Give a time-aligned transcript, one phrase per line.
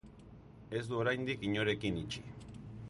[0.79, 2.27] Ez du oraindik inorekin itxi.